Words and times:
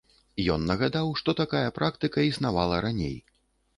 Ён 0.53 0.63
нагадаў, 0.69 1.11
што 1.21 1.35
такая 1.41 1.69
практыка 1.77 2.19
існавала 2.31 2.81
раней. 2.87 3.17